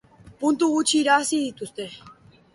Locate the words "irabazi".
1.01-1.43